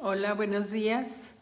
[0.00, 1.32] Hola, buenos días.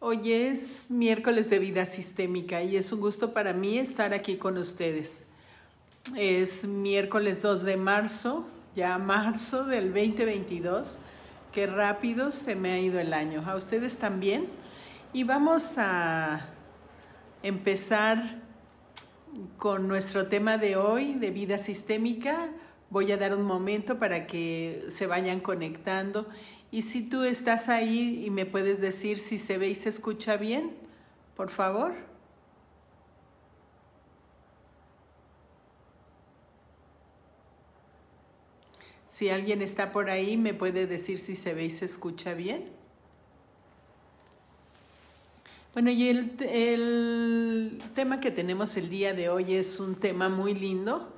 [0.00, 4.56] Hoy es miércoles de vida sistémica y es un gusto para mí estar aquí con
[4.56, 5.26] ustedes.
[6.16, 10.96] Es miércoles 2 de marzo, ya marzo del 2022.
[11.52, 13.44] Qué rápido se me ha ido el año.
[13.46, 14.46] A ustedes también.
[15.12, 16.48] Y vamos a
[17.42, 18.40] empezar
[19.58, 22.48] con nuestro tema de hoy de vida sistémica.
[22.90, 26.26] Voy a dar un momento para que se vayan conectando
[26.70, 30.36] y si tú estás ahí y me puedes decir si se ve y se escucha
[30.36, 30.72] bien,
[31.36, 31.94] por favor.
[39.08, 42.68] Si alguien está por ahí, me puede decir si se ve y se escucha bien.
[45.72, 50.54] Bueno, y el, el, tema que tenemos el día de hoy es un tema muy
[50.54, 51.14] lindo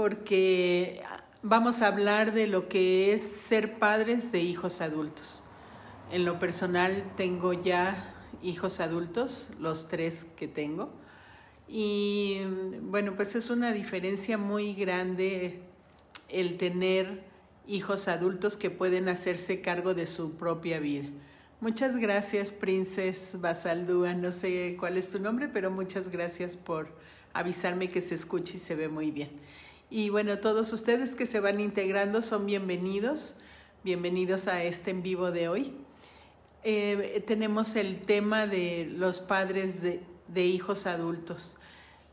[0.00, 1.02] porque
[1.42, 5.42] vamos a hablar de lo que es ser padres de hijos adultos.
[6.10, 10.88] En lo personal tengo ya hijos adultos, los tres que tengo.
[11.68, 12.40] Y
[12.80, 15.60] bueno, pues es una diferencia muy grande
[16.30, 17.22] el tener
[17.66, 21.10] hijos adultos que pueden hacerse cargo de su propia vida.
[21.60, 24.14] Muchas gracias, Princes Basaldúa.
[24.14, 26.88] No sé cuál es tu nombre, pero muchas gracias por
[27.34, 29.28] avisarme que se escucha y se ve muy bien.
[29.92, 33.34] Y bueno, todos ustedes que se van integrando son bienvenidos,
[33.82, 35.72] bienvenidos a este en vivo de hoy.
[36.62, 41.56] Eh, tenemos el tema de los padres de, hijos adultos.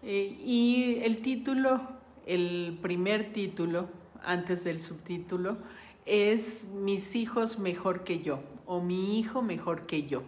[0.02, 1.80] Eh, y el título,
[2.26, 3.90] el primer título,
[4.24, 5.60] antes del subtítulo,
[6.08, 10.24] es Mis hijos mejor que yo o Mi hijo mejor que yo.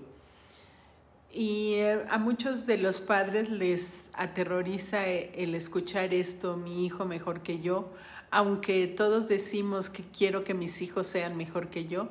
[1.32, 7.06] Y eh, a muchos de los padres les aterroriza eh, el escuchar esto, mi hijo
[7.06, 7.92] mejor que yo,
[8.32, 12.10] aunque todos decimos que quiero que mis hijos sean mejor que yo,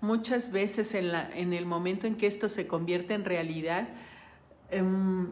[0.00, 3.88] muchas veces en, la, en el momento en que esto se convierte en realidad,
[4.72, 5.28] um,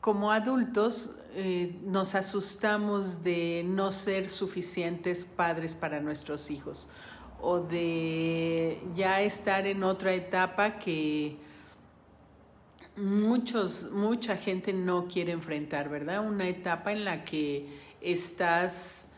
[0.00, 6.88] como adultos eh, nos asustamos de no ser suficientes padres para nuestros hijos
[7.40, 11.36] o de ya estar en otra etapa que
[12.98, 16.26] muchos, mucha gente no quiere enfrentar, ¿verdad?
[16.26, 17.66] Una etapa en la que
[18.00, 19.08] estás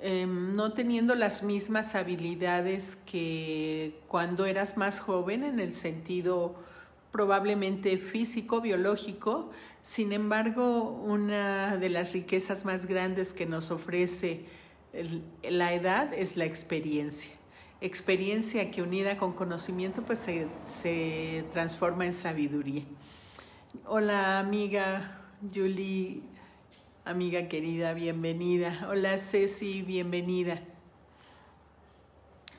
[0.00, 6.56] eh, no teniendo las mismas habilidades que cuando eras más joven en el sentido
[7.10, 9.50] probablemente físico, biológico.
[9.82, 14.46] Sin embargo, una de las riquezas más grandes que nos ofrece
[15.48, 17.32] la edad es la experiencia.
[17.80, 22.82] Experiencia que unida con conocimiento pues se, se transforma en sabiduría.
[23.82, 25.18] Hola amiga
[25.52, 26.22] Julie,
[27.04, 28.86] amiga querida, bienvenida.
[28.88, 30.62] Hola Ceci, bienvenida.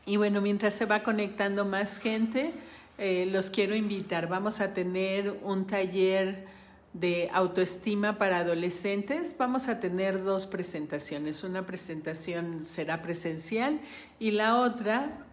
[0.05, 2.51] Y bueno, mientras se va conectando más gente,
[2.97, 4.27] eh, los quiero invitar.
[4.27, 6.45] Vamos a tener un taller
[6.93, 9.35] de autoestima para adolescentes.
[9.37, 11.43] Vamos a tener dos presentaciones.
[11.43, 13.79] Una presentación será presencial
[14.19, 15.25] y la otra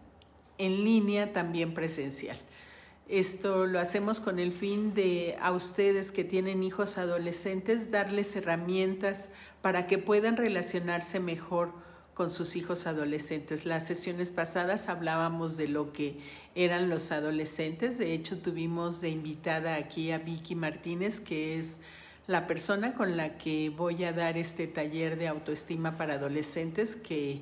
[0.58, 2.38] en línea también presencial.
[3.08, 9.30] Esto lo hacemos con el fin de a ustedes que tienen hijos adolescentes darles herramientas
[9.60, 11.72] para que puedan relacionarse mejor
[12.14, 13.64] con sus hijos adolescentes.
[13.64, 16.16] Las sesiones pasadas hablábamos de lo que
[16.54, 17.98] eran los adolescentes.
[17.98, 21.80] De hecho, tuvimos de invitada aquí a Vicky Martínez, que es
[22.26, 27.40] la persona con la que voy a dar este taller de autoestima para adolescentes que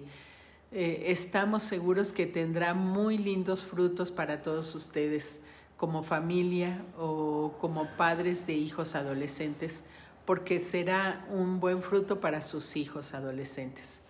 [0.72, 5.40] eh, estamos seguros que tendrá muy lindos frutos para todos ustedes
[5.80, 9.82] como familia o como padres de hijos adolescentes,
[10.26, 14.00] porque será un buen fruto para sus hijos adolescentes.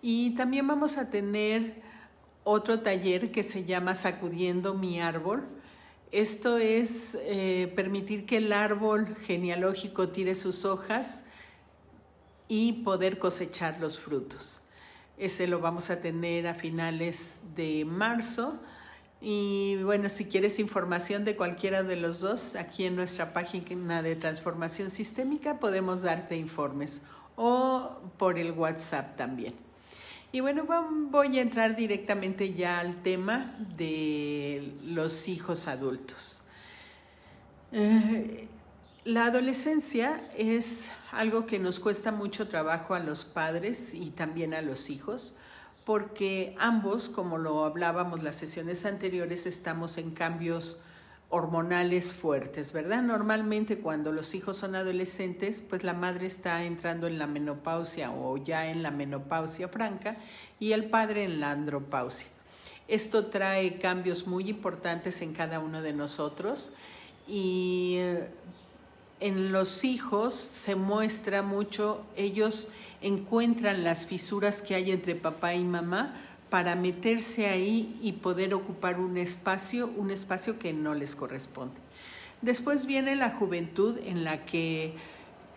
[0.00, 1.82] Y también vamos a tener
[2.44, 5.42] otro taller que se llama Sacudiendo mi árbol.
[6.12, 11.24] Esto es eh, permitir que el árbol genealógico tire sus hojas
[12.46, 14.62] y poder cosechar los frutos.
[15.18, 18.60] Ese lo vamos a tener a finales de marzo
[19.24, 24.16] y bueno, si quieres información de cualquiera de los dos, aquí en nuestra página de
[24.16, 27.02] transformación sistémica podemos darte informes
[27.36, 29.54] o por el WhatsApp también.
[30.32, 30.66] Y bueno,
[31.10, 36.42] voy a entrar directamente ya al tema de los hijos adultos.
[37.70, 38.48] Eh,
[39.04, 44.62] la adolescencia es algo que nos cuesta mucho trabajo a los padres y también a
[44.62, 45.36] los hijos
[45.84, 50.80] porque ambos, como lo hablábamos las sesiones anteriores, estamos en cambios
[51.28, 53.02] hormonales fuertes, ¿verdad?
[53.02, 58.36] Normalmente cuando los hijos son adolescentes, pues la madre está entrando en la menopausia o
[58.36, 60.18] ya en la menopausia franca
[60.60, 62.28] y el padre en la andropausia.
[62.86, 66.72] Esto trae cambios muy importantes en cada uno de nosotros
[67.26, 68.28] y eh,
[69.22, 72.68] en los hijos se muestra mucho, ellos
[73.00, 76.14] encuentran las fisuras que hay entre papá y mamá,
[76.50, 81.76] para meterse ahí y poder ocupar un espacio, un espacio que no les corresponde.
[82.42, 84.94] Después viene la juventud en la que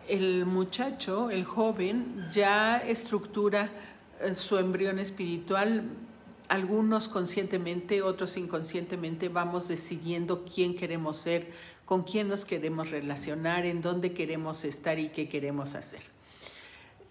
[0.08, 3.72] el muchacho, el joven, ya estructura
[4.22, 5.84] eh, su embrión espiritual,
[6.48, 11.52] algunos conscientemente, otros inconscientemente, vamos decidiendo quién queremos ser,
[11.86, 16.02] con quién nos queremos relacionar, en dónde queremos estar y qué queremos hacer.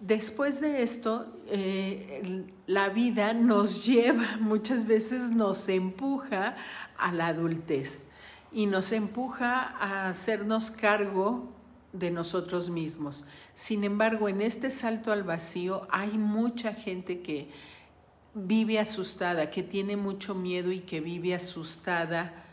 [0.00, 6.56] Después de esto, eh, la vida nos lleva, muchas veces nos empuja
[6.98, 8.08] a la adultez
[8.52, 11.52] y nos empuja a hacernos cargo
[11.92, 13.24] de nosotros mismos.
[13.54, 17.50] Sin embargo, en este salto al vacío hay mucha gente que
[18.34, 22.43] vive asustada, que tiene mucho miedo y que vive asustada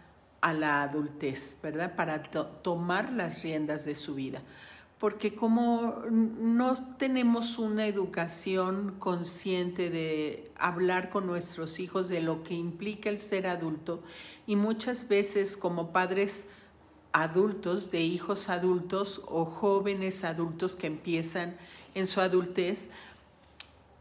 [0.42, 1.96] a la adultez, ¿verdad?
[1.96, 4.42] Para tomar las riendas de su vida
[5.02, 12.54] porque como no tenemos una educación consciente de hablar con nuestros hijos de lo que
[12.54, 14.04] implica el ser adulto
[14.46, 16.50] y muchas veces como padres
[17.14, 21.58] adultos, de hijos adultos o jóvenes adultos que empiezan
[21.96, 22.92] en su adultez,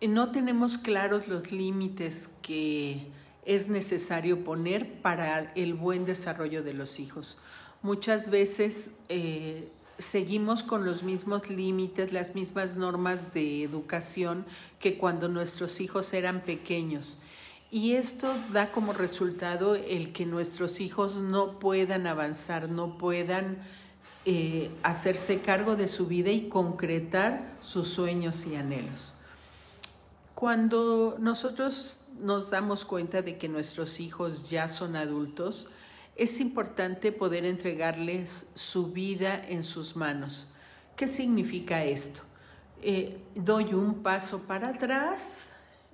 [0.06, 3.06] no tenemos claros los límites que
[3.50, 7.36] es necesario poner para el buen desarrollo de los hijos.
[7.82, 9.68] Muchas veces eh,
[9.98, 14.44] seguimos con los mismos límites, las mismas normas de educación
[14.78, 17.18] que cuando nuestros hijos eran pequeños.
[17.72, 23.58] Y esto da como resultado el que nuestros hijos no puedan avanzar, no puedan
[24.26, 29.16] eh, hacerse cargo de su vida y concretar sus sueños y anhelos.
[30.36, 35.68] Cuando nosotros nos damos cuenta de que nuestros hijos ya son adultos,
[36.16, 40.48] es importante poder entregarles su vida en sus manos.
[40.96, 42.22] ¿Qué significa esto?
[42.82, 45.48] Eh, doy un paso para atrás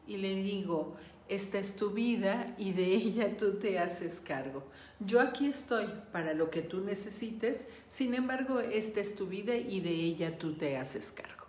[0.07, 0.97] y le digo,
[1.29, 4.65] esta es tu vida y de ella tú te haces cargo.
[5.01, 9.81] Yo aquí estoy para lo que tú necesites, sin embargo, esta es tu vida y
[9.81, 11.47] de ella tú te haces cargo.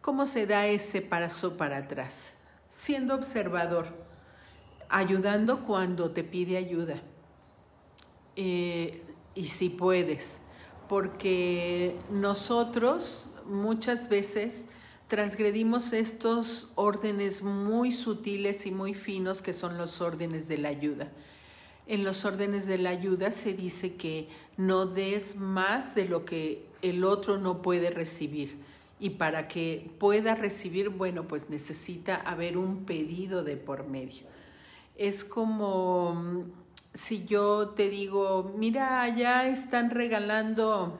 [0.00, 2.35] ¿Cómo se da ese paso para atrás?
[2.78, 3.86] Siendo observador,
[4.90, 7.00] ayudando cuando te pide ayuda
[8.36, 9.02] eh,
[9.34, 10.40] y si puedes,
[10.86, 14.66] porque nosotros muchas veces
[15.08, 21.10] transgredimos estos órdenes muy sutiles y muy finos que son los órdenes de la ayuda.
[21.86, 24.28] En los órdenes de la ayuda se dice que
[24.58, 28.58] no des más de lo que el otro no puede recibir.
[28.98, 34.24] Y para que pueda recibir, bueno, pues necesita haber un pedido de por medio.
[34.96, 36.46] Es como
[36.96, 40.98] si yo te digo, mira, ya están regalando,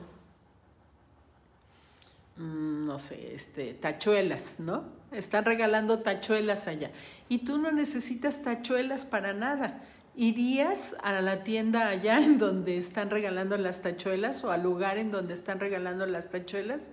[2.37, 4.85] mm, no sé, este, tachuelas, ¿no?
[5.11, 6.91] Están regalando tachuelas allá.
[7.29, 9.83] Y tú no necesitas tachuelas para nada.
[10.15, 15.11] ¿Irías a la tienda allá en donde están regalando las tachuelas o al lugar en
[15.11, 16.91] donde están regalando las tachuelas?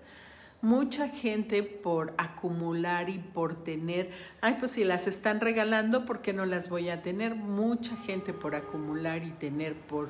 [0.63, 6.31] Mucha gente por acumular y por tener, ay, pues si las están regalando, ¿por qué
[6.31, 7.35] no las voy a tener?
[7.35, 10.07] Mucha gente por acumular y tener por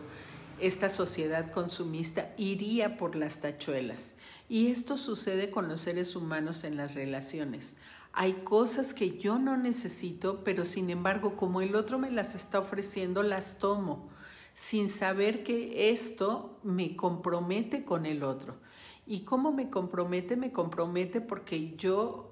[0.60, 4.14] esta sociedad consumista iría por las tachuelas.
[4.48, 7.76] Y esto sucede con los seres humanos en las relaciones.
[8.12, 12.60] Hay cosas que yo no necesito, pero sin embargo, como el otro me las está
[12.60, 14.08] ofreciendo, las tomo,
[14.54, 18.62] sin saber que esto me compromete con el otro.
[19.06, 20.36] ¿Y cómo me compromete?
[20.36, 22.32] Me compromete porque yo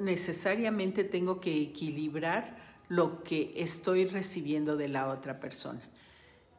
[0.00, 2.56] necesariamente tengo que equilibrar
[2.88, 5.80] lo que estoy recibiendo de la otra persona.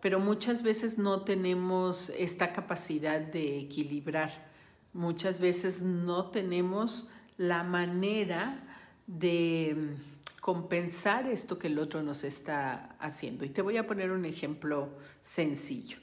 [0.01, 4.51] Pero muchas veces no tenemos esta capacidad de equilibrar.
[4.91, 8.62] Muchas veces no tenemos la manera
[9.08, 9.96] de
[10.41, 13.46] compensar esto que el otro nos está haciendo.
[13.46, 14.89] Y te voy a poner un ejemplo
[15.22, 16.02] sencillo.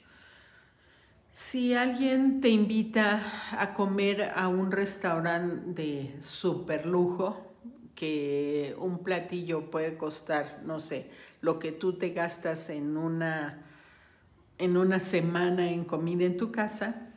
[1.33, 3.21] Si alguien te invita
[3.57, 7.53] a comer a un restaurante de super lujo,
[7.95, 11.09] que un platillo puede costar, no sé,
[11.39, 13.63] lo que tú te gastas en una,
[14.57, 17.13] en una semana en comida en tu casa,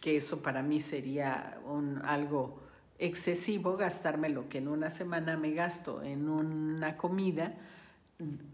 [0.00, 2.60] que eso para mí sería un, algo
[3.00, 7.54] excesivo, gastarme lo que en una semana me gasto en una comida,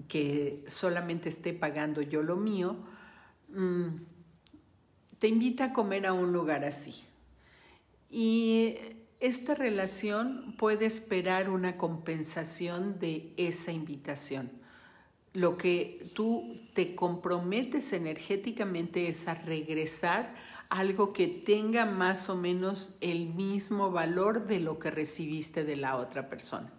[0.08, 2.76] que solamente esté pagando yo lo mío,
[3.50, 3.88] mm,
[5.18, 7.04] te invita a comer a un lugar así.
[8.10, 8.76] Y
[9.20, 14.50] esta relación puede esperar una compensación de esa invitación.
[15.34, 20.34] Lo que tú te comprometes energéticamente es a regresar
[20.68, 25.96] algo que tenga más o menos el mismo valor de lo que recibiste de la
[25.96, 26.70] otra persona.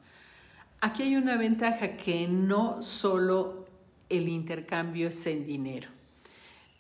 [0.81, 3.65] Aquí hay una ventaja que no solo
[4.07, 5.89] el intercambio es en dinero.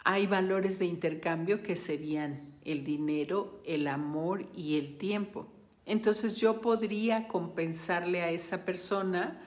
[0.03, 5.47] Hay valores de intercambio que serían el dinero, el amor y el tiempo.
[5.85, 9.41] Entonces yo podría compensarle a esa persona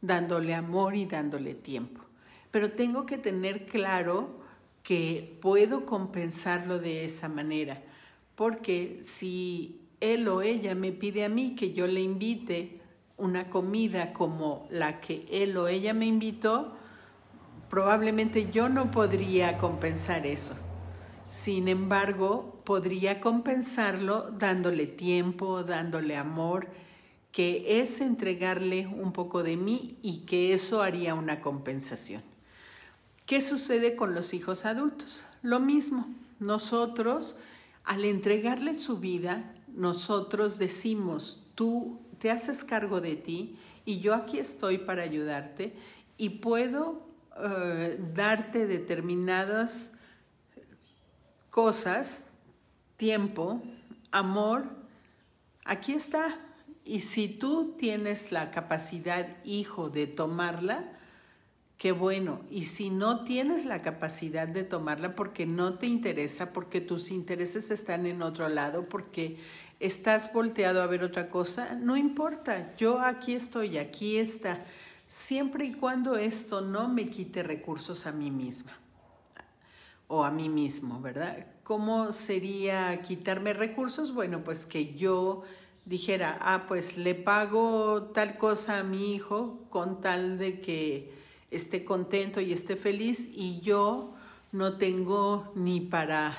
[0.00, 2.02] dándole amor y dándole tiempo.
[2.50, 4.40] Pero tengo que tener claro
[4.82, 7.82] que puedo compensarlo de esa manera,
[8.34, 12.80] porque si él o ella me pide a mí que yo le invite
[13.16, 16.76] una comida como la que él o ella me invitó,
[17.68, 20.54] probablemente yo no podría compensar eso.
[21.28, 26.68] Sin embargo, podría compensarlo dándole tiempo, dándole amor,
[27.32, 32.22] que es entregarle un poco de mí y que eso haría una compensación.
[33.26, 35.26] ¿Qué sucede con los hijos adultos?
[35.42, 36.08] Lo mismo.
[36.38, 37.36] Nosotros,
[37.84, 44.38] al entregarle su vida, nosotros decimos, tú te haces cargo de ti y yo aquí
[44.38, 45.74] estoy para ayudarte
[46.16, 47.02] y puedo
[47.42, 49.92] eh, darte determinadas
[51.50, 52.24] cosas,
[52.96, 53.62] tiempo,
[54.10, 54.64] amor,
[55.64, 56.38] aquí está.
[56.84, 60.92] Y si tú tienes la capacidad, hijo, de tomarla,
[61.78, 62.40] qué bueno.
[62.50, 67.70] Y si no tienes la capacidad de tomarla porque no te interesa, porque tus intereses
[67.70, 69.38] están en otro lado, porque
[69.78, 74.64] estás volteado a ver otra cosa, no importa, yo aquí estoy, aquí está
[75.08, 78.72] siempre y cuando esto no me quite recursos a mí misma
[80.08, 81.46] o a mí mismo, ¿verdad?
[81.64, 84.14] ¿Cómo sería quitarme recursos?
[84.14, 85.42] Bueno, pues que yo
[85.84, 91.12] dijera, ah, pues le pago tal cosa a mi hijo con tal de que
[91.50, 94.14] esté contento y esté feliz y yo
[94.52, 96.36] no tengo ni para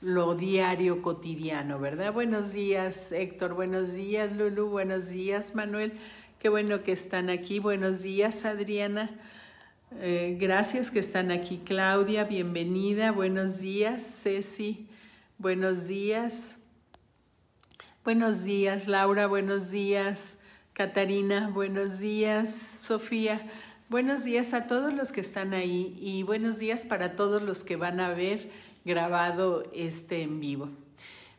[0.00, 2.12] lo diario cotidiano, ¿verdad?
[2.12, 5.94] Buenos días, Héctor, buenos días, Lulu, buenos días, Manuel.
[6.44, 7.58] Qué bueno que están aquí.
[7.58, 9.08] Buenos días, Adriana.
[10.02, 11.62] Eh, gracias que están aquí.
[11.64, 13.12] Claudia, bienvenida.
[13.12, 14.86] Buenos días, Ceci.
[15.38, 16.58] Buenos días.
[18.04, 19.26] Buenos días, Laura.
[19.26, 20.36] Buenos días,
[20.74, 21.48] Catarina.
[21.48, 23.40] Buenos días, Sofía.
[23.88, 27.76] Buenos días a todos los que están ahí y buenos días para todos los que
[27.76, 28.50] van a ver
[28.84, 30.68] grabado este en vivo.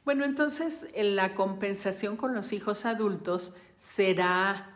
[0.04, 4.72] Bueno, entonces la compensación con los hijos adultos será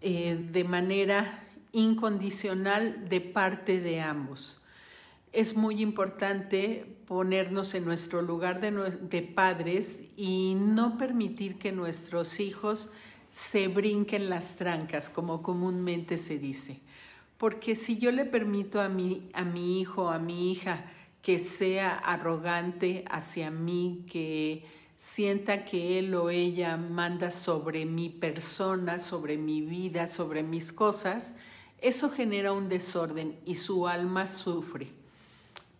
[0.00, 4.62] eh, de manera incondicional de parte de ambos.
[5.32, 12.40] Es muy importante ponernos en nuestro lugar de, de padres y no permitir que nuestros
[12.40, 12.90] hijos
[13.30, 16.80] se brinquen las trancas, como comúnmente se dice.
[17.36, 20.84] Porque si yo le permito a mi, a mi hijo, a mi hija,
[21.22, 24.64] que sea arrogante hacia mí, que
[24.98, 31.36] sienta que él o ella manda sobre mi persona, sobre mi vida, sobre mis cosas,
[31.80, 34.88] eso genera un desorden y su alma sufre.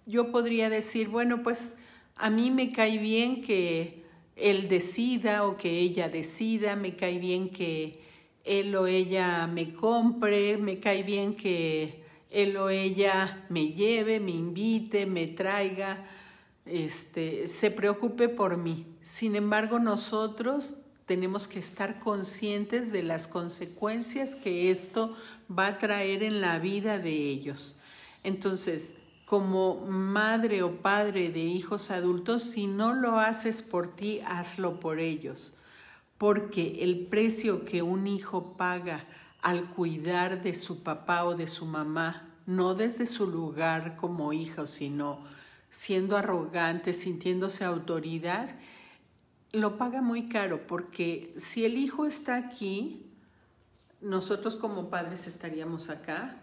[0.06, 1.74] Yo podría decir, bueno, pues
[2.14, 4.04] a mí me cae bien que
[4.36, 7.98] él decida o que ella decida, me cae bien que
[8.44, 14.30] él o ella me compre, me cae bien que él o ella me lleve, me
[14.30, 16.06] invite, me traiga,
[16.64, 18.86] este, se preocupe por mí.
[19.08, 25.16] Sin embargo, nosotros tenemos que estar conscientes de las consecuencias que esto
[25.50, 27.78] va a traer en la vida de ellos.
[28.22, 34.78] Entonces, como madre o padre de hijos adultos, si no lo haces por ti, hazlo
[34.78, 35.56] por ellos.
[36.18, 39.06] Porque el precio que un hijo paga
[39.40, 44.66] al cuidar de su papá o de su mamá, no desde su lugar como hijo,
[44.66, 45.24] sino
[45.70, 48.50] siendo arrogante, sintiéndose autoridad,
[49.52, 53.06] lo paga muy caro porque si el hijo está aquí,
[54.00, 56.36] nosotros como padres estaríamos acá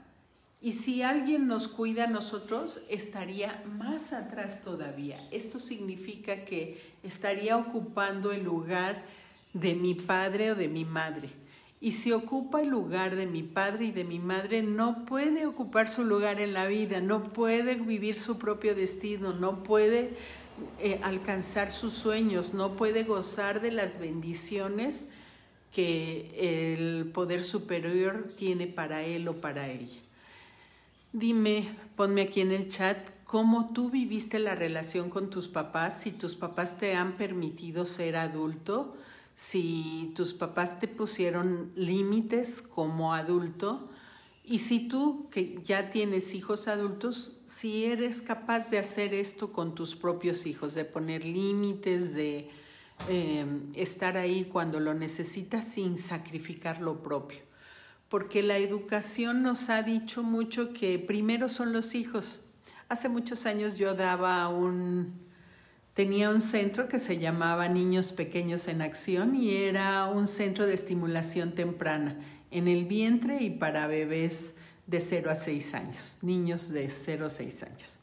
[0.62, 5.28] y si alguien nos cuida a nosotros, estaría más atrás todavía.
[5.30, 9.04] Esto significa que estaría ocupando el lugar
[9.54, 11.30] de mi padre o de mi madre.
[11.82, 15.88] Y si ocupa el lugar de mi padre y de mi madre, no puede ocupar
[15.88, 20.18] su lugar en la vida, no puede vivir su propio destino, no puede
[20.80, 25.08] eh, alcanzar sus sueños, no puede gozar de las bendiciones
[25.74, 30.00] que el poder superior tiene para él o para ella.
[31.12, 36.12] Dime, ponme aquí en el chat, cómo tú viviste la relación con tus papás, si
[36.12, 38.96] tus papás te han permitido ser adulto,
[39.34, 43.90] si tus papás te pusieron límites como adulto
[44.48, 49.74] y si tú que ya tienes hijos adultos, si eres capaz de hacer esto con
[49.74, 52.50] tus propios hijos, de poner límites, de
[53.10, 57.40] em, estar ahí cuando lo necesitas sin sacrificar lo propio.
[58.08, 62.46] Porque la educación nos ha dicho mucho que primero son los hijos.
[62.88, 65.14] Hace muchos años yo daba un,
[65.96, 70.76] tenía un centro que se llamaba Niños Pequeños en Acción y era un centro de
[70.76, 72.20] estimulación temprana
[72.58, 74.56] en el vientre y para bebés
[74.88, 78.00] de 0 a 6 años, niños de 0 a 6 años.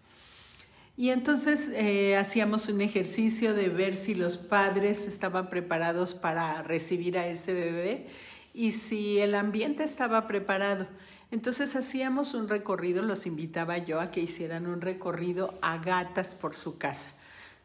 [0.96, 7.16] Y entonces eh, hacíamos un ejercicio de ver si los padres estaban preparados para recibir
[7.16, 8.08] a ese bebé
[8.52, 10.86] y si el ambiente estaba preparado.
[11.30, 16.54] Entonces hacíamos un recorrido, los invitaba yo a que hicieran un recorrido a gatas por
[16.54, 17.12] su casa.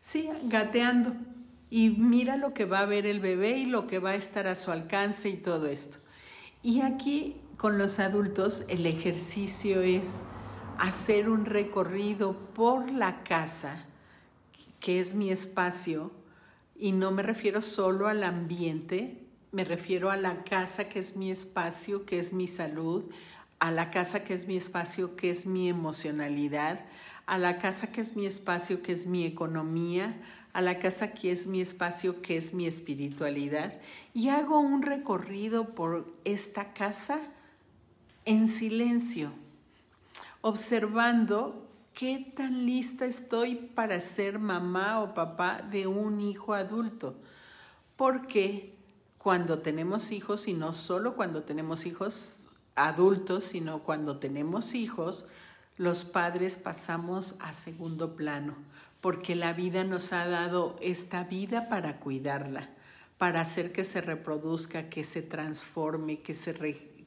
[0.01, 1.13] Sí, gateando.
[1.69, 4.47] Y mira lo que va a ver el bebé y lo que va a estar
[4.47, 5.97] a su alcance y todo esto.
[6.67, 10.23] Y aquí con los adultos el ejercicio es
[10.77, 13.85] hacer un recorrido por la casa,
[14.81, 16.11] que es mi espacio,
[16.75, 21.31] y no me refiero solo al ambiente, me refiero a la casa que es mi
[21.31, 23.05] espacio, que es mi salud,
[23.59, 26.81] a la casa que es mi espacio, que es mi emocionalidad,
[27.27, 30.21] a la casa que es mi espacio, que es mi economía,
[30.57, 33.75] a la casa que es mi espacio, que es mi espiritualidad,
[34.15, 37.19] y hago un recorrido por esta casa
[38.25, 39.31] en silencio,
[40.41, 47.13] observando qué tan lista estoy para ser mamá o papá de un hijo adulto.
[47.95, 48.73] Porque
[49.19, 55.27] cuando tenemos hijos, y no solo cuando tenemos hijos adultos, sino cuando tenemos hijos,
[55.77, 58.55] los padres pasamos a segundo plano,
[59.01, 62.69] porque la vida nos ha dado esta vida para cuidarla,
[63.17, 66.53] para hacer que se reproduzca, que se transforme, que se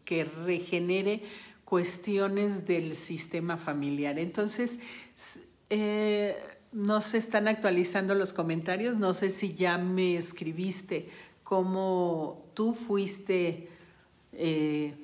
[0.04, 1.22] que regenere
[1.64, 4.18] cuestiones del sistema familiar.
[4.18, 4.80] Entonces,
[5.68, 6.36] eh,
[6.72, 11.08] no se están actualizando los comentarios, no sé si ya me escribiste
[11.44, 13.68] cómo tú fuiste
[14.32, 14.94] eh,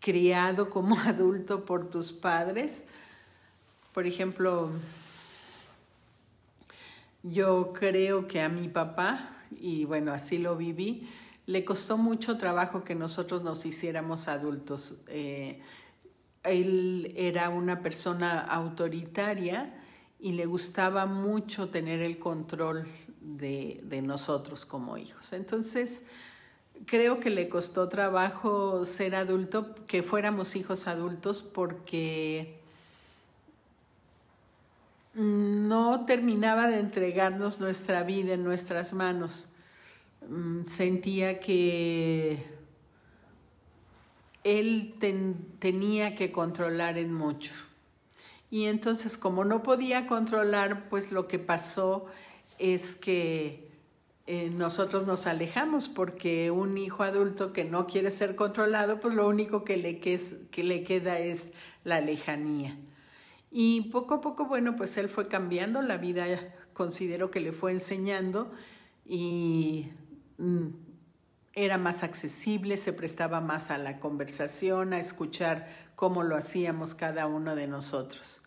[0.00, 2.84] criado como adulto por tus padres
[3.94, 4.70] por ejemplo,
[7.24, 11.08] yo creo que a mi papá, y bueno, así lo viví,
[11.46, 15.02] le costó mucho trabajo que nosotros nos hiciéramos adultos.
[15.08, 15.60] Eh,
[16.42, 19.74] él era una persona autoritaria
[20.20, 22.86] y le gustaba mucho tener el control
[23.20, 25.32] de, de, nosotros como hijos.
[25.32, 26.04] Entonces,
[26.84, 32.63] creo que le costó trabajo ser adulto, que fuéramos hijos adultos, porque
[35.14, 39.48] no terminaba de entregarnos nuestra vida en nuestras manos.
[40.28, 42.44] Mm, sentía que
[44.42, 44.94] él
[45.58, 47.52] tenía que controlar en mucho.
[48.50, 52.06] Y entonces como no podía controlar, pues lo que pasó
[52.58, 53.68] es que
[54.26, 59.28] eh, nosotros nos alejamos porque un hijo adulto que no quiere ser controlado, pues lo
[59.28, 61.52] único que le, que le queda es
[61.84, 62.76] la lejanía.
[63.56, 66.26] Y poco a poco, bueno, pues él fue cambiando, la vida
[66.72, 68.50] considero que le fue enseñando
[69.06, 69.92] y
[70.38, 70.70] mm,
[71.52, 77.28] era más accesible, se prestaba más a la conversación, a escuchar cómo lo hacíamos cada
[77.28, 78.42] uno de nosotros.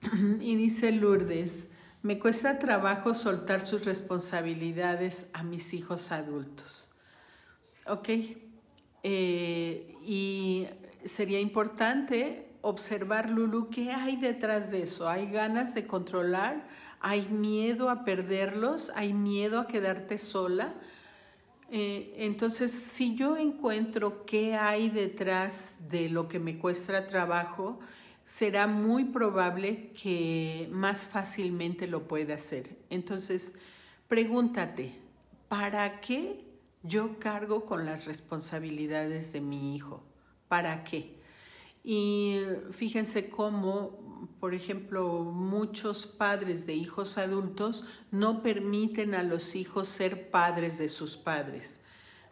[0.40, 1.68] Y dice Lourdes,
[2.02, 6.90] me cuesta trabajo soltar sus responsabilidades a mis hijos adultos.
[7.86, 8.08] Ok,
[9.04, 10.66] eh, y
[11.04, 15.08] sería importante observar, Lulu, qué hay detrás de eso.
[15.08, 16.68] ¿Hay ganas de controlar?
[17.00, 18.92] ¿Hay miedo a perderlos?
[18.94, 20.74] ¿Hay miedo a quedarte sola?
[21.70, 27.78] Eh, entonces, si yo encuentro qué hay detrás de lo que me cuesta trabajo,
[28.24, 32.76] será muy probable que más fácilmente lo pueda hacer.
[32.90, 33.54] Entonces,
[34.06, 34.98] pregúntate,
[35.48, 36.44] ¿para qué
[36.82, 40.04] yo cargo con las responsabilidades de mi hijo?
[40.48, 41.17] ¿Para qué?
[41.84, 42.40] Y
[42.72, 50.30] fíjense cómo, por ejemplo, muchos padres de hijos adultos no permiten a los hijos ser
[50.30, 51.80] padres de sus padres.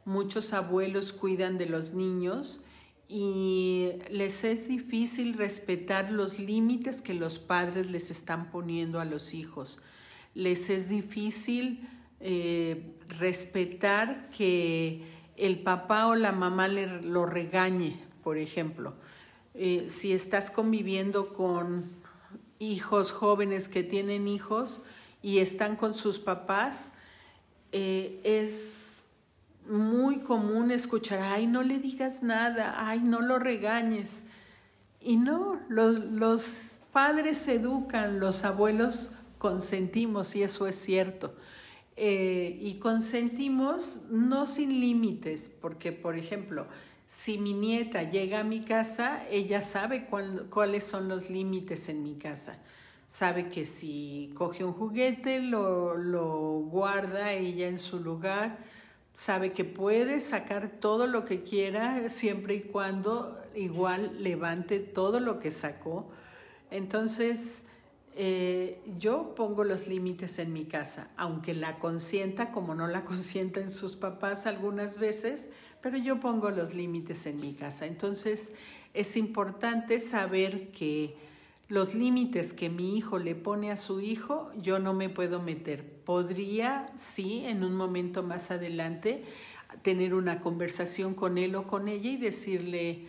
[0.04, 2.64] Muchos abuelos cuidan de los niños
[3.08, 9.32] y les es difícil respetar los límites que los padres les están poniendo a los
[9.32, 9.80] hijos.
[10.34, 11.88] Les es difícil
[12.20, 15.02] eh, respetar que
[15.36, 18.96] el papá o la mamá le, lo regañe, por ejemplo
[19.56, 21.90] eh, si estás conviviendo con
[22.58, 24.82] hijos jóvenes que tienen hijos
[25.22, 26.92] y están con sus papás,
[27.72, 29.02] eh, es
[29.68, 34.24] muy común escuchar, ay, no le digas nada, ay, no lo regañes.
[35.00, 41.34] Y no, los padres educan, los abuelos consentimos y eso es cierto.
[41.96, 46.66] Eh, y consentimos no sin límites, porque por ejemplo,
[47.06, 50.06] si mi nieta llega a mi casa, ella sabe
[50.50, 52.58] cuáles son los límites en mi casa.
[53.06, 58.58] Sabe que si coge un juguete, lo, lo guarda ella en su lugar.
[59.12, 65.38] Sabe que puede sacar todo lo que quiera siempre y cuando igual levante todo lo
[65.38, 66.10] que sacó.
[66.72, 67.62] Entonces,
[68.18, 73.70] eh, yo pongo los límites en mi casa, aunque la consienta como no la consienten
[73.70, 75.50] sus papás algunas veces,
[75.82, 77.84] pero yo pongo los límites en mi casa.
[77.86, 78.54] Entonces
[78.94, 81.14] es importante saber que
[81.68, 85.84] los límites que mi hijo le pone a su hijo, yo no me puedo meter.
[86.04, 89.24] Podría, sí, en un momento más adelante,
[89.82, 93.08] tener una conversación con él o con ella y decirle,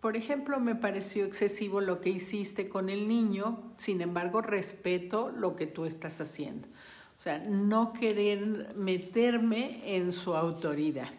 [0.00, 5.56] por ejemplo, me pareció excesivo lo que hiciste con el niño, sin embargo, respeto lo
[5.56, 6.68] que tú estás haciendo.
[6.68, 11.10] O sea, no querer meterme en su autoridad.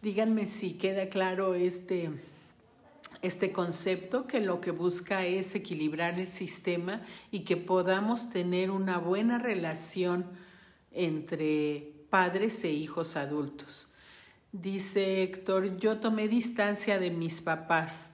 [0.00, 2.08] Díganme si queda claro este,
[3.20, 8.96] este concepto que lo que busca es equilibrar el sistema y que podamos tener una
[8.96, 10.24] buena relación
[10.92, 13.92] entre padres e hijos adultos.
[14.52, 18.12] Dice Héctor, yo tomé distancia de mis papás.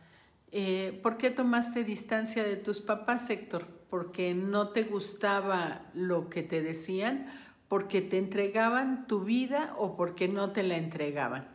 [0.50, 3.66] Eh, ¿Por qué tomaste distancia de tus papás, Héctor?
[3.88, 7.32] ¿Porque no te gustaba lo que te decían?
[7.68, 11.46] ¿Porque te entregaban tu vida o porque no te la entregaban?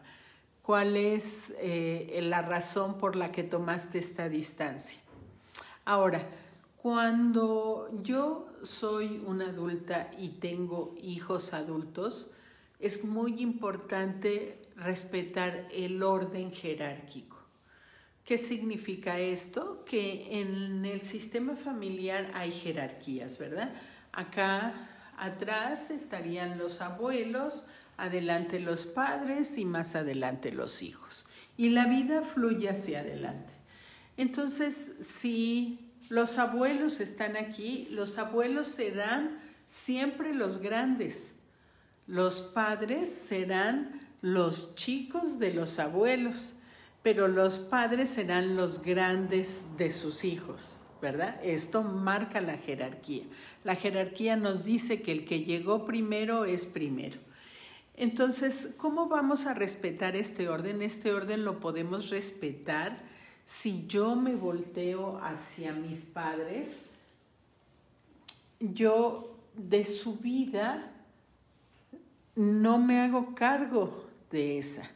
[0.61, 5.01] ¿Cuál es eh, la razón por la que tomaste esta distancia?
[5.83, 6.25] Ahora,
[6.77, 12.31] cuando yo soy una adulta y tengo hijos adultos,
[12.79, 17.37] es muy importante respetar el orden jerárquico.
[18.25, 19.83] ¿Qué significa esto?
[19.85, 23.73] Que en el sistema familiar hay jerarquías, ¿verdad?
[24.11, 24.73] Acá
[25.17, 27.65] atrás estarían los abuelos,
[27.97, 31.27] adelante los padres y más adelante los hijos.
[31.57, 33.53] Y la vida fluye hacia adelante.
[34.15, 41.35] Entonces, si los abuelos están aquí, los abuelos serán siempre los grandes.
[42.07, 46.55] Los padres serán los chicos de los abuelos,
[47.03, 51.39] pero los padres serán los grandes de sus hijos, ¿verdad?
[51.43, 53.23] Esto marca la jerarquía.
[53.63, 57.19] La jerarquía nos dice que el que llegó primero es primero.
[57.95, 60.81] Entonces, ¿cómo vamos a respetar este orden?
[60.81, 63.09] Este orden lo podemos respetar
[63.45, 66.85] si yo me volteo hacia mis padres,
[68.59, 70.91] yo de su vida
[72.35, 74.89] no me hago cargo de esa.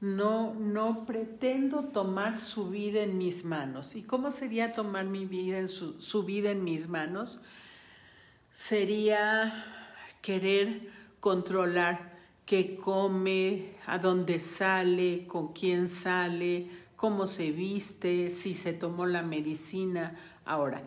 [0.00, 3.96] No, no pretendo tomar su vida en mis manos.
[3.96, 7.40] ¿Y cómo sería tomar mi vida en su, su vida en mis manos?
[8.52, 9.64] Sería
[10.20, 18.72] querer controlar qué come, a dónde sale, con quién sale, cómo se viste, si se
[18.72, 20.14] tomó la medicina.
[20.44, 20.82] Ahora,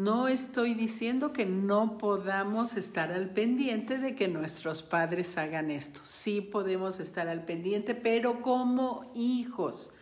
[0.00, 6.00] no estoy diciendo que no podamos estar al pendiente de que nuestros padres hagan esto.
[6.04, 9.92] Sí podemos estar al pendiente, pero como hijos,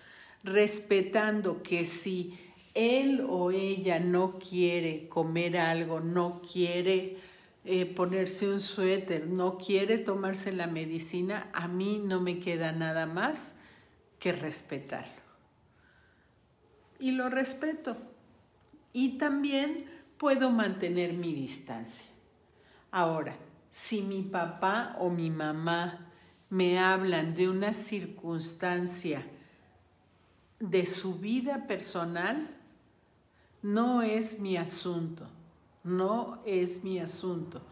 [0.44, 2.38] respetando que si
[2.74, 7.16] él o ella no quiere comer algo, no quiere
[7.64, 13.06] eh, ponerse un suéter, no quiere tomarse la medicina, a mí no me queda nada
[13.06, 13.56] más
[14.20, 15.22] que respetarlo.
[17.00, 17.96] Y lo respeto
[18.92, 22.08] y también puedo mantener mi distancia.
[22.90, 23.36] Ahora,
[23.70, 26.06] si mi papá o mi mamá
[26.50, 29.22] me hablan de una circunstancia
[30.58, 32.48] de su vida personal,
[33.62, 35.28] no es mi asunto,
[35.84, 37.62] no es mi asunto.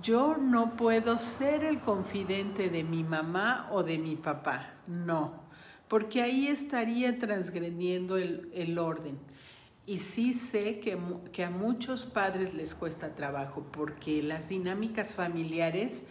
[0.00, 5.42] Yo no puedo ser el confidente de mi mamá o de mi papá, no,
[5.88, 9.18] porque ahí estaría transgrediendo el, el orden.
[9.86, 10.98] Y sí sé que,
[11.32, 16.06] que, a muchos padres les cuesta trabajo porque las dinámicas familiares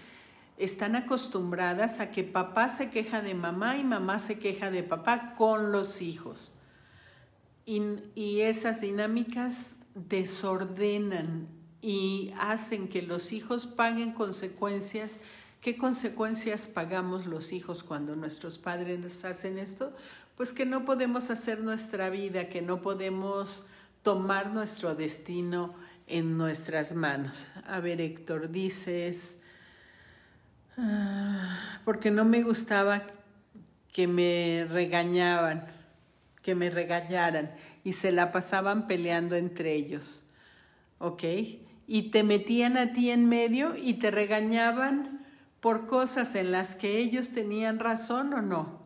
[0.58, 5.36] están acostumbradas a que papá se queja de mamá y mamá se queja de papá
[5.36, 6.54] con los hijos.
[7.66, 7.82] Y,
[8.14, 11.48] y esas dinámicas desordenan
[11.82, 15.22] y hacen que los hijos paguen consecuencias
[15.62, 19.94] ¿Qué consecuencias pagamos los hijos cuando nuestros padres hacen esto?
[20.42, 23.68] Pues que no podemos hacer nuestra vida, que no podemos
[24.02, 25.76] tomar nuestro destino
[26.08, 27.52] en nuestras manos.
[27.68, 29.38] A ver, Héctor, dices,
[30.80, 33.04] ah, porque no me gustaba
[33.94, 35.68] que me regañaban,
[36.42, 37.52] que me regañaran
[37.84, 40.24] y se la pasaban peleando entre ellos.
[40.98, 41.24] ¿Ok?
[41.86, 45.24] Y te metían a ti en medio y te regañaban
[45.60, 48.81] por cosas en las que ellos tenían razón o no.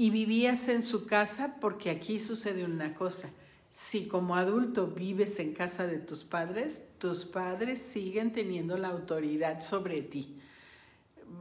[0.00, 3.30] Y vivías en su casa porque aquí sucede una cosa.
[3.70, 9.60] Si como adulto vives en casa de tus padres, tus padres siguen teniendo la autoridad
[9.60, 10.38] sobre ti.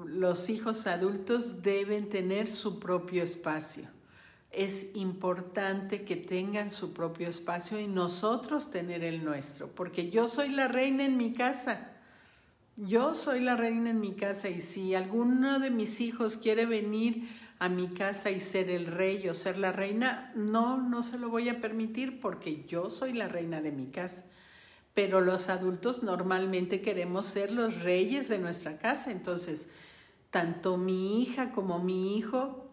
[0.05, 3.87] Los hijos adultos deben tener su propio espacio
[4.51, 10.49] es importante que tengan su propio espacio y nosotros tener el nuestro, porque yo soy
[10.49, 11.91] la reina en mi casa.
[12.75, 17.27] Yo soy la reina en mi casa y si alguno de mis hijos quiere venir
[17.59, 21.29] a mi casa y ser el rey o ser la reina, no, no se lo
[21.29, 24.25] voy a permitir porque yo soy la reina de mi casa.
[24.93, 29.69] Pero los adultos normalmente queremos ser los reyes de nuestra casa, entonces
[30.29, 32.65] tanto mi hija como mi hijo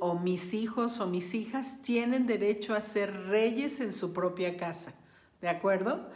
[0.00, 4.92] o mis hijos o mis hijas tienen derecho a ser reyes en su propia casa.
[5.40, 6.08] ¿De acuerdo?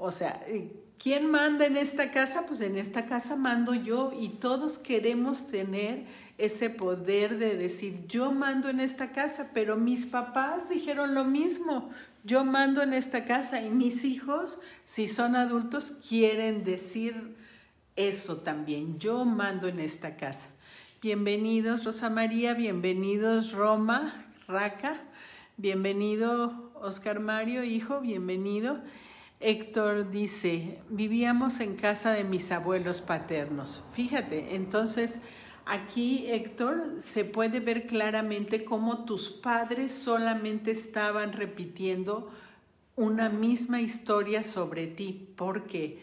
[0.00, 0.40] O sea,
[0.96, 2.46] ¿quién manda en esta casa?
[2.46, 6.06] Pues en esta casa mando yo y todos queremos tener
[6.38, 11.90] ese poder de decir, yo mando en esta casa, pero mis papás dijeron lo mismo,
[12.22, 17.34] yo mando en esta casa y mis hijos, si son adultos, quieren decir
[17.96, 20.50] eso también, yo mando en esta casa.
[21.02, 25.00] Bienvenidos Rosa María, bienvenidos Roma, Raca,
[25.56, 28.80] bienvenido Oscar Mario, hijo, bienvenido.
[29.40, 33.84] Héctor dice, vivíamos en casa de mis abuelos paternos.
[33.92, 35.20] Fíjate, entonces
[35.64, 42.32] aquí Héctor se puede ver claramente cómo tus padres solamente estaban repitiendo
[42.96, 46.02] una misma historia sobre ti, porque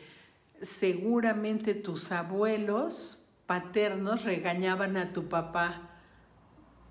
[0.62, 5.82] seguramente tus abuelos paternos regañaban a tu papá,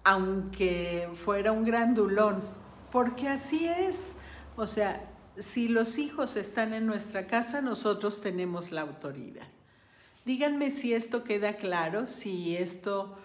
[0.04, 2.42] aunque fuera un grandulón,
[2.92, 4.16] porque así es.
[4.56, 9.46] O sea, si los hijos están en nuestra casa, nosotros tenemos la autoridad.
[10.24, 13.16] Díganme si esto queda claro, si esto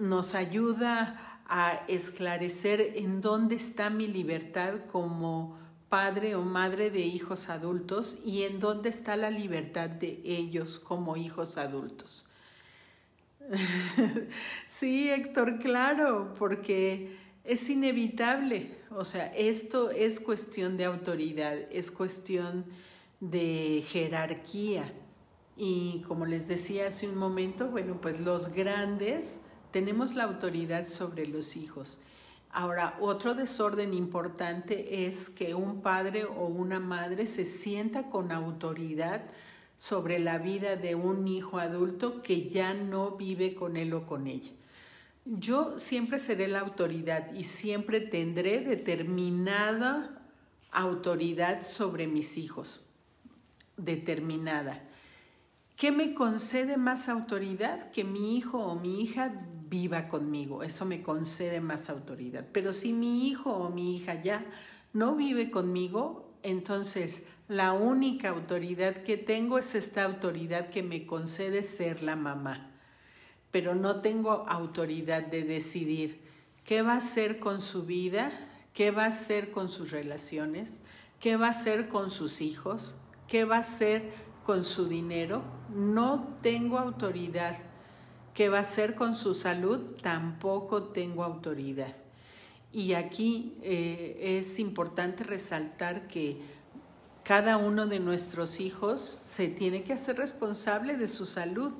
[0.00, 5.58] nos ayuda a esclarecer en dónde está mi libertad como
[5.88, 11.16] padre o madre de hijos adultos y en dónde está la libertad de ellos como
[11.16, 12.28] hijos adultos.
[14.68, 17.18] sí, Héctor, claro, porque
[17.50, 18.78] es inevitable.
[18.90, 22.64] O sea, esto es cuestión de autoridad, es cuestión
[23.18, 24.92] de jerarquía.
[25.56, 29.40] Y como les decía hace un momento, bueno, pues los grandes
[29.72, 31.98] tenemos la autoridad sobre los hijos.
[32.52, 39.22] Ahora, otro desorden importante es que un padre o una madre se sienta con autoridad
[39.76, 44.26] sobre la vida de un hijo adulto que ya no vive con él o con
[44.26, 44.52] ella.
[45.24, 50.22] Yo siempre seré la autoridad y siempre tendré determinada
[50.70, 52.80] autoridad sobre mis hijos.
[53.76, 54.82] Determinada.
[55.76, 57.90] ¿Qué me concede más autoridad?
[57.90, 59.32] Que mi hijo o mi hija
[59.68, 60.62] viva conmigo.
[60.62, 62.46] Eso me concede más autoridad.
[62.52, 64.44] Pero si mi hijo o mi hija ya
[64.92, 71.62] no vive conmigo, entonces la única autoridad que tengo es esta autoridad que me concede
[71.62, 72.69] ser la mamá,
[73.50, 76.20] pero no tengo autoridad de decidir
[76.64, 78.30] qué va a hacer con su vida,
[78.74, 80.82] qué va a hacer con sus relaciones,
[81.18, 84.12] qué va a hacer con sus hijos, qué va a hacer
[84.44, 85.42] con su dinero.
[85.74, 87.58] No tengo autoridad.
[88.34, 89.96] ¿Qué va a hacer con su salud?
[90.02, 91.94] Tampoco tengo autoridad.
[92.72, 96.40] Y aquí eh, es importante resaltar que
[97.24, 101.74] cada uno de nuestros hijos se tiene que hacer responsable de su salud.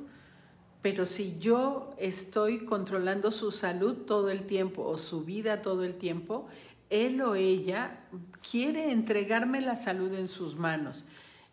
[0.83, 5.95] Pero si yo estoy controlando su salud todo el tiempo o su vida todo el
[5.95, 6.49] tiempo,
[6.89, 8.01] él o ella
[8.49, 11.05] quiere entregarme la salud en sus manos.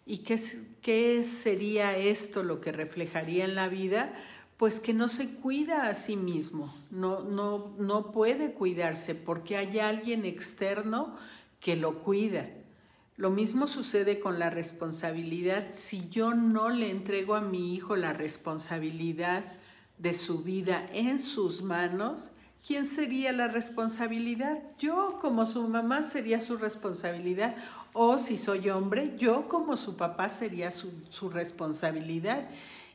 [0.06, 0.40] ¿Y qué,
[0.82, 4.14] qué sería esto lo que reflejaría en la vida?
[4.56, 9.78] Pues que no se cuida a sí mismo, no, no, no puede cuidarse porque hay
[9.80, 11.16] alguien externo
[11.60, 12.50] que lo cuida.
[13.18, 15.70] Lo mismo sucede con la responsabilidad.
[15.74, 19.44] Si yo no le entrego a mi hijo la responsabilidad
[19.98, 22.30] de su vida en sus manos,
[22.66, 24.62] ¿quién sería la responsabilidad?
[24.78, 27.56] Yo como su mamá sería su responsabilidad.
[27.94, 30.92] O si soy hombre, yo como su papá sería su,
[31.32, 32.48] responsabilidad.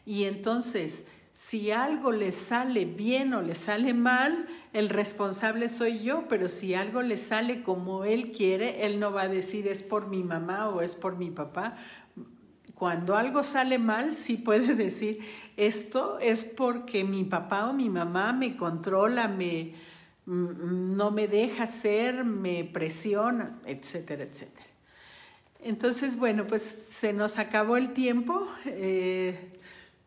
[0.06, 6.26] Y entonces, si algo le sale bien o le sale mal, el responsable soy yo,
[6.28, 10.08] pero si algo le sale como él quiere, él no va a decir es por
[10.08, 11.76] mi mamá o es por mi papá.
[12.74, 15.20] Cuando algo sale mal, sí puede decir
[15.56, 19.74] esto es porque mi papá o mi mamá me controla, me,
[20.26, 24.66] mm, no me deja ser, me presiona, etcétera, etcétera.
[25.64, 28.48] Entonces, bueno, pues se nos acabó el tiempo.
[28.66, 29.60] Eh,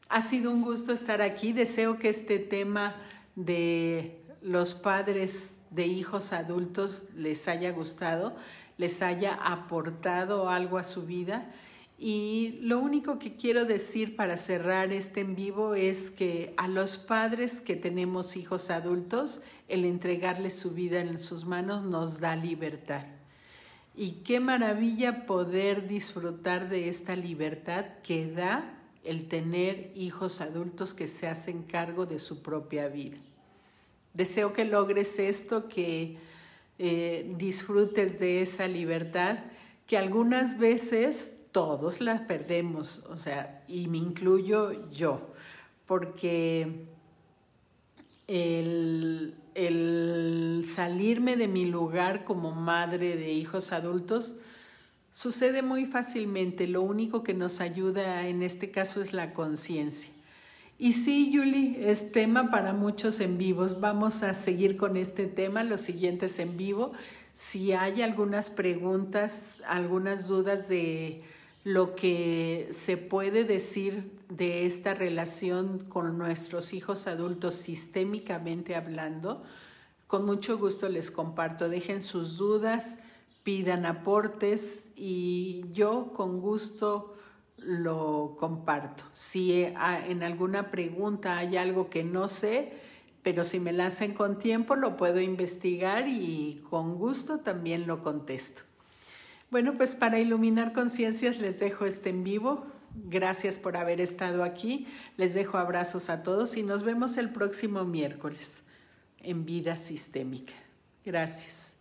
[0.09, 1.53] ha sido un gusto estar aquí.
[1.53, 2.95] Deseo que este tema
[3.35, 8.35] de los padres de hijos adultos les haya gustado,
[8.77, 11.51] les haya aportado algo a su vida.
[11.97, 16.97] Y lo único que quiero decir para cerrar este en vivo es que a los
[16.97, 23.05] padres que tenemos hijos adultos, el entregarles su vida en sus manos nos da libertad.
[23.95, 28.74] Y qué maravilla poder disfrutar de esta libertad que da
[29.05, 33.17] el tener hijos adultos que se hacen cargo de su propia vida.
[34.13, 36.17] Deseo que logres esto, que
[36.79, 39.39] eh, disfrutes de esa libertad,
[39.87, 45.21] que algunas veces todos la perdemos, o sea, y me incluyo yo,
[45.85, 46.85] porque
[48.27, 54.35] el, el salirme de mi lugar como madre de hijos adultos
[55.15, 56.67] sucede muy fácilmente.
[56.67, 60.11] Lo único que nos ayuda en este caso es la conciencia.
[60.77, 63.79] Y sí, Julie, es tema para muchos en vivos.
[63.79, 66.91] Vamos a seguir con este tema, los siguientes en vivo.
[67.33, 71.23] Si hay algunas preguntas, algunas dudas de
[71.63, 79.43] lo que se puede decir de esta relación con nuestros hijos adultos sistémicamente hablando,
[80.07, 81.69] con mucho gusto les comparto.
[81.69, 82.97] Dejen sus dudas,
[83.45, 87.15] pidan aportes y yo con gusto
[87.57, 89.03] lo comparto.
[89.13, 92.73] Si en alguna pregunta hay algo que no sé,
[93.21, 98.01] pero si me la hacen con tiempo, lo puedo investigar y con gusto también lo
[98.01, 98.63] contesto.
[99.51, 102.65] Bueno, pues para iluminar conciencias les dejo este en vivo.
[102.95, 104.87] Gracias por haber estado aquí.
[105.17, 108.63] Les dejo abrazos a todos y nos vemos el próximo miércoles
[109.19, 110.53] en Vida Sistémica.
[111.05, 111.74] Gracias.